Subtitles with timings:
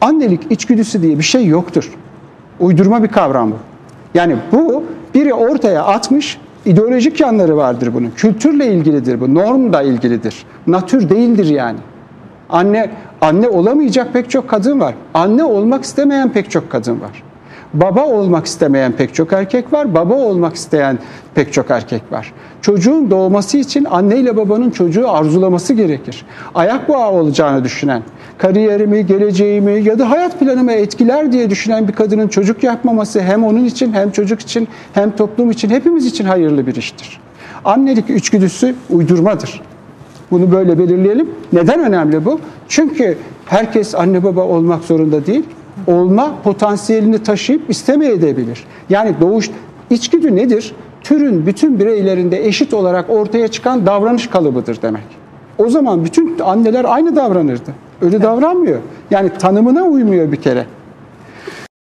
[0.00, 1.90] Annelik içgüdüsü diye bir şey yoktur.
[2.60, 3.56] Uydurma bir kavram bu.
[4.14, 4.84] Yani bu
[5.14, 8.10] biri ortaya atmış, ideolojik yanları vardır bunun.
[8.16, 10.44] Kültürle ilgilidir bu, normla ilgilidir.
[10.66, 11.78] Natür değildir yani.
[12.50, 12.90] Anne
[13.20, 14.94] anne olamayacak pek çok kadın var.
[15.14, 17.22] Anne olmak istemeyen pek çok kadın var.
[17.74, 19.94] Baba olmak istemeyen pek çok erkek var.
[19.94, 20.98] Baba olmak isteyen
[21.34, 22.32] pek çok erkek var.
[22.60, 26.26] Çocuğun doğması için anne ile babanın çocuğu arzulaması gerekir.
[26.54, 28.02] Ayak bağı olacağını düşünen,
[28.38, 33.64] kariyerimi, geleceğimi ya da hayat planımı etkiler diye düşünen bir kadının çocuk yapmaması hem onun
[33.64, 37.20] için hem çocuk için hem toplum için hepimiz için hayırlı bir iştir.
[37.64, 39.62] Annelik içgüdüsü uydurmadır.
[40.30, 41.30] Bunu böyle belirleyelim.
[41.52, 42.40] Neden önemli bu?
[42.68, 45.44] Çünkü herkes anne baba olmak zorunda değil.
[45.90, 48.64] Olma potansiyelini taşıyıp istemeyebilir.
[48.90, 49.50] Yani doğuş
[49.90, 50.74] içgüdü nedir?
[51.00, 55.02] Türün bütün bireylerinde eşit olarak ortaya çıkan davranış kalıbıdır demek.
[55.58, 57.70] O zaman bütün anneler aynı davranırdı.
[58.02, 58.78] Öyle davranmıyor.
[59.10, 60.66] Yani tanımına uymuyor bir kere.